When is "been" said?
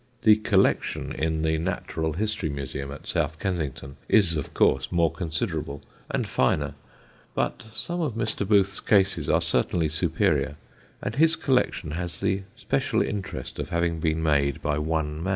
13.99-14.23